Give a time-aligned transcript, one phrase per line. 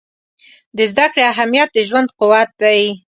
[0.77, 2.81] د زده کړې اهمیت د ژوند قوت دی.